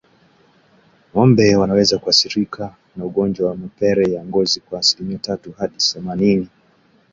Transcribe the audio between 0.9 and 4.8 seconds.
Ngombe wanaweza kuathirika na ugonjwa wa mapele ya ngozi kwa